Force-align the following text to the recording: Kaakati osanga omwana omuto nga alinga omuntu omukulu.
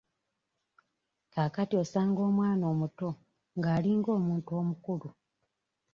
Kaakati 1.33 1.73
osanga 1.83 2.19
omwana 2.29 2.63
omuto 2.73 3.09
nga 3.57 3.69
alinga 3.75 4.09
omuntu 4.19 4.49
omukulu. 4.61 5.09